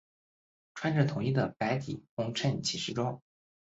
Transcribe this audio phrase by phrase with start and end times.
[0.73, 3.21] 穿着统一的白底红衬骑士装。